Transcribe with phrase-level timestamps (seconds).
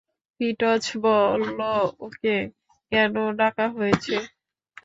[0.35, 1.73] ফিটজ, বলো
[2.05, 2.35] ওকে
[2.91, 4.15] কেন ডাকা হয়েছে।